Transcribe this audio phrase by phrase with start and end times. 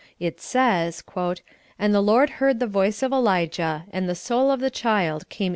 [0.19, 1.03] It says:
[1.77, 5.49] "And the Lord heard the voice of Elijah, and the soul of the child came.